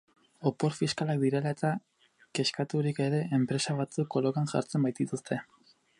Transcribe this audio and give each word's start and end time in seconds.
Opor 0.51 0.75
fiskalak 0.77 1.19
direla 1.23 1.51
eta, 1.55 1.73
kexkaturik 2.39 3.03
ere, 3.07 3.19
enpresa 3.39 3.77
batzuk 3.83 4.11
kolokan 4.17 4.51
jartzen 4.55 4.89
baitituzte. 4.89 5.39